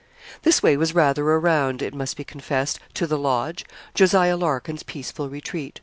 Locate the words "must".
1.93-2.17